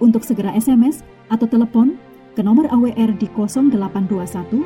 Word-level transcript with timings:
untuk 0.00 0.24
segera 0.24 0.52
SMS 0.54 1.02
atau 1.32 1.48
telepon 1.48 1.98
ke 2.36 2.44
nomor 2.44 2.68
AWR 2.68 3.16
di 3.16 3.26
0821 3.32 4.60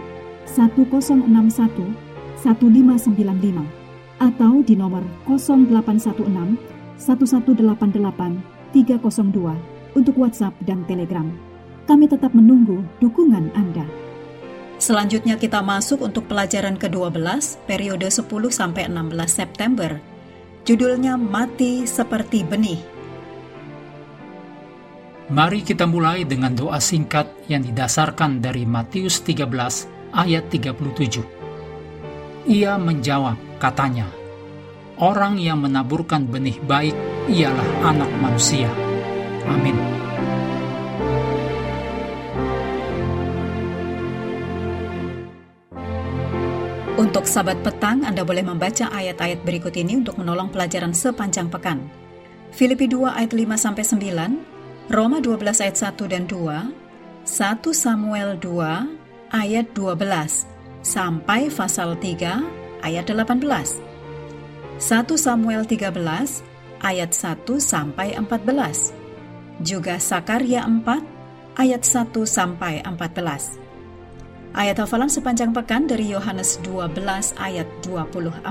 1061 0.47 2.11
1595 2.41 3.81
atau 4.21 4.53
di 4.65 4.75
nomor 4.77 5.05
0816 5.29 6.59
1188 7.01 8.75
302 8.75 9.97
untuk 9.97 10.15
WhatsApp 10.19 10.55
dan 10.67 10.85
Telegram. 10.87 11.27
Kami 11.89 12.07
tetap 12.07 12.31
menunggu 12.37 12.85
dukungan 13.03 13.51
Anda. 13.57 13.83
Selanjutnya 14.81 15.37
kita 15.37 15.61
masuk 15.61 16.01
untuk 16.07 16.25
pelajaran 16.31 16.81
ke-12 16.81 17.21
periode 17.69 18.09
10 18.09 18.25
sampai 18.49 18.89
16 18.89 19.13
September. 19.29 20.01
Judulnya 20.65 21.21
Mati 21.21 21.85
seperti 21.85 22.47
benih. 22.47 23.00
Mari 25.31 25.63
kita 25.63 25.87
mulai 25.87 26.27
dengan 26.27 26.51
doa 26.51 26.83
singkat 26.83 27.47
yang 27.47 27.63
didasarkan 27.63 28.43
dari 28.43 28.67
Matius 28.67 29.23
13 29.23 29.47
ayat 30.11 30.51
37. 30.51 32.51
Ia 32.51 32.75
menjawab, 32.75 33.39
katanya, 33.63 34.11
Orang 34.99 35.39
yang 35.39 35.63
menaburkan 35.63 36.27
benih 36.27 36.59
baik 36.67 36.99
ialah 37.31 37.69
anak 37.87 38.11
manusia. 38.19 38.67
Amin. 39.47 39.79
Untuk 46.99 47.31
sahabat 47.31 47.63
petang, 47.63 48.03
Anda 48.03 48.27
boleh 48.27 48.43
membaca 48.43 48.91
ayat-ayat 48.91 49.47
berikut 49.47 49.79
ini 49.79 50.03
untuk 50.03 50.19
menolong 50.19 50.51
pelajaran 50.51 50.91
sepanjang 50.91 51.47
pekan. 51.55 51.87
Filipi 52.51 52.91
2 52.91 53.15
ayat 53.15 53.31
5 53.31 53.55
sampai 53.55 53.87
9, 53.87 54.60
Roma 54.91 55.23
12 55.23 55.63
ayat 55.63 55.95
1 55.95 56.11
dan 56.11 56.27
2, 56.27 56.75
1 57.23 57.63
Samuel 57.71 58.35
2 58.43 58.91
ayat 59.31 59.71
12 59.71 59.95
sampai 60.83 61.47
pasal 61.47 61.95
3 61.95 62.83
ayat 62.83 63.07
18. 63.07 63.39
1 63.39 63.87
Samuel 65.15 65.63
13 65.63 65.95
ayat 66.83 67.11
1 67.15 67.39
sampai 67.63 68.19
14. 68.19 69.63
Juga 69.63 69.95
Sakaria 70.03 70.67
4 70.67 70.83
ayat 71.55 71.87
1 71.87 72.11
sampai 72.27 72.83
14. 72.83 73.63
Ayat 74.59 74.75
hafalan 74.75 75.07
sepanjang 75.07 75.55
pekan 75.55 75.87
dari 75.87 76.11
Yohanes 76.11 76.59
12 76.67 77.39
ayat 77.39 77.71
24. 77.87 78.43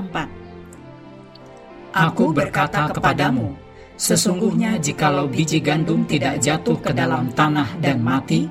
Aku 1.92 2.32
berkata 2.32 2.88
kepadamu, 2.88 3.52
Sesungguhnya 4.00 4.80
jikalau 4.80 5.28
biji 5.28 5.60
gandum 5.60 6.08
tidak 6.08 6.40
jatuh 6.40 6.80
ke 6.80 6.88
dalam 6.96 7.28
tanah 7.36 7.76
dan 7.84 8.00
mati, 8.00 8.48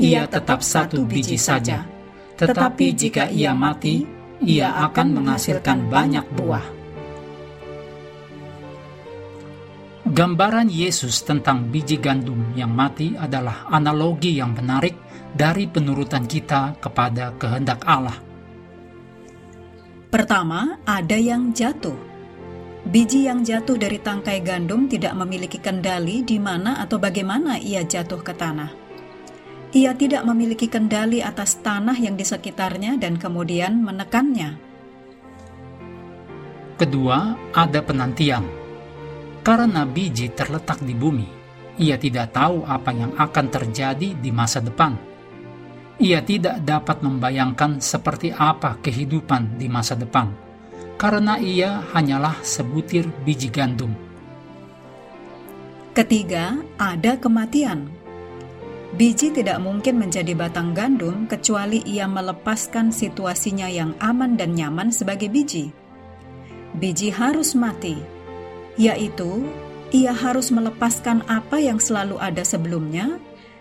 ia 0.00 0.24
tetap 0.24 0.64
satu 0.64 1.04
biji 1.04 1.36
saja. 1.36 1.84
Tetapi 2.40 2.96
jika 2.96 3.28
ia 3.28 3.52
mati, 3.52 4.08
ia 4.40 4.72
akan 4.88 5.20
menghasilkan 5.20 5.92
banyak 5.92 6.24
buah. 6.32 6.64
Gambaran 10.08 10.72
Yesus 10.72 11.20
tentang 11.28 11.68
biji 11.68 12.00
gandum 12.00 12.56
yang 12.56 12.72
mati 12.72 13.12
adalah 13.20 13.68
analogi 13.68 14.40
yang 14.40 14.56
menarik 14.56 14.96
dari 15.36 15.68
penurutan 15.68 16.24
kita 16.24 16.72
kepada 16.80 17.36
kehendak 17.36 17.84
Allah. 17.84 18.16
Pertama, 20.08 20.80
ada 20.88 21.20
yang 21.20 21.52
jatuh 21.52 22.15
Biji 22.86 23.26
yang 23.26 23.42
jatuh 23.42 23.74
dari 23.74 23.98
tangkai 23.98 24.46
gandum 24.46 24.86
tidak 24.86 25.10
memiliki 25.18 25.58
kendali 25.58 26.22
di 26.22 26.38
mana 26.38 26.78
atau 26.78 27.02
bagaimana 27.02 27.58
ia 27.58 27.82
jatuh 27.82 28.22
ke 28.22 28.30
tanah. 28.30 28.70
Ia 29.74 29.90
tidak 29.98 30.22
memiliki 30.22 30.70
kendali 30.70 31.18
atas 31.18 31.58
tanah 31.66 31.98
yang 31.98 32.14
di 32.14 32.22
sekitarnya 32.22 32.94
dan 32.94 33.18
kemudian 33.18 33.82
menekannya. 33.82 34.54
Kedua, 36.78 37.34
ada 37.50 37.82
penantian. 37.82 38.46
Karena 39.42 39.82
biji 39.82 40.30
terletak 40.30 40.78
di 40.86 40.94
bumi, 40.94 41.26
ia 41.82 41.98
tidak 41.98 42.38
tahu 42.38 42.62
apa 42.62 42.94
yang 42.94 43.18
akan 43.18 43.46
terjadi 43.50 44.14
di 44.14 44.30
masa 44.30 44.62
depan. 44.62 44.94
Ia 45.98 46.22
tidak 46.22 46.62
dapat 46.62 47.02
membayangkan 47.02 47.82
seperti 47.82 48.30
apa 48.30 48.78
kehidupan 48.78 49.58
di 49.58 49.66
masa 49.66 49.98
depan 49.98 50.45
karena 50.96 51.36
ia 51.36 51.84
hanyalah 51.92 52.40
sebutir 52.40 53.08
biji 53.24 53.52
gandum. 53.52 53.92
Ketiga, 55.96 56.60
ada 56.76 57.16
kematian. 57.16 57.88
Biji 58.96 59.32
tidak 59.32 59.60
mungkin 59.60 60.00
menjadi 60.00 60.32
batang 60.32 60.72
gandum 60.76 61.28
kecuali 61.28 61.84
ia 61.84 62.08
melepaskan 62.08 62.92
situasinya 62.92 63.68
yang 63.68 63.92
aman 64.00 64.36
dan 64.36 64.56
nyaman 64.56 64.92
sebagai 64.92 65.28
biji. 65.32 65.72
Biji 66.76 67.08
harus 67.08 67.56
mati, 67.56 67.96
yaitu 68.76 69.48
ia 69.92 70.12
harus 70.12 70.52
melepaskan 70.52 71.24
apa 71.28 71.60
yang 71.60 71.80
selalu 71.80 72.20
ada 72.20 72.44
sebelumnya, 72.44 73.16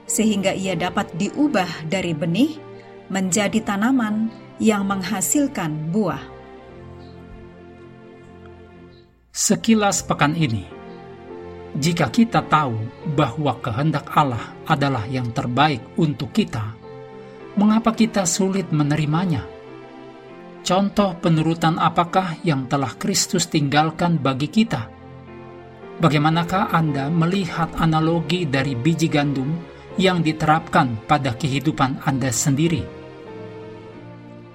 sehingga 0.08 0.52
ia 0.52 0.76
dapat 0.76 1.08
diubah 1.16 1.88
dari 1.88 2.12
benih 2.12 2.60
menjadi 3.08 3.64
tanaman 3.64 4.28
yang 4.60 4.88
menghasilkan 4.88 5.92
buah. 5.92 6.35
Sekilas 9.46 10.02
pekan 10.02 10.34
ini, 10.34 10.66
jika 11.78 12.10
kita 12.10 12.42
tahu 12.50 12.82
bahwa 13.14 13.54
kehendak 13.62 14.10
Allah 14.18 14.58
adalah 14.66 15.06
yang 15.06 15.30
terbaik 15.30 15.86
untuk 16.02 16.34
kita, 16.34 16.74
mengapa 17.54 17.94
kita 17.94 18.26
sulit 18.26 18.74
menerimanya? 18.74 19.46
Contoh 20.66 21.14
penurutan 21.22 21.78
apakah 21.78 22.42
yang 22.42 22.66
telah 22.66 22.98
Kristus 22.98 23.46
tinggalkan 23.46 24.18
bagi 24.18 24.50
kita? 24.50 24.90
Bagaimanakah 26.02 26.74
Anda 26.74 27.14
melihat 27.14 27.70
analogi 27.78 28.50
dari 28.50 28.74
biji 28.74 29.14
gandum 29.14 29.62
yang 30.02 30.26
diterapkan 30.26 31.06
pada 31.06 31.38
kehidupan 31.38 32.02
Anda 32.02 32.34
sendiri? 32.34 33.05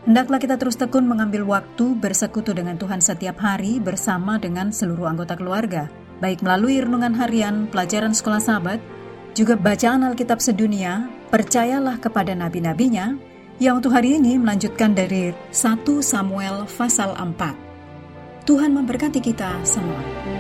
Hendaklah 0.01 0.41
kita 0.41 0.57
terus 0.57 0.81
tekun 0.81 1.05
mengambil 1.05 1.45
waktu 1.45 1.93
bersekutu 1.93 2.57
dengan 2.57 2.81
Tuhan 2.81 3.05
setiap 3.05 3.37
hari 3.37 3.77
bersama 3.77 4.41
dengan 4.41 4.73
seluruh 4.73 5.05
anggota 5.05 5.37
keluarga, 5.37 5.93
baik 6.25 6.41
melalui 6.41 6.81
renungan 6.81 7.13
harian, 7.21 7.69
pelajaran 7.69 8.17
sekolah 8.17 8.41
sahabat, 8.41 8.81
juga 9.37 9.61
bacaan 9.61 10.01
Alkitab 10.09 10.41
sedunia, 10.41 11.05
percayalah 11.29 12.01
kepada 12.01 12.33
nabi-nabinya, 12.33 13.13
yang 13.61 13.77
untuk 13.85 13.93
hari 13.93 14.17
ini 14.17 14.41
melanjutkan 14.41 14.97
dari 14.97 15.37
1 15.53 15.85
Samuel 16.01 16.65
pasal 16.65 17.13
4. 17.13 18.49
Tuhan 18.49 18.73
memberkati 18.73 19.21
kita 19.21 19.53
semua. 19.69 20.40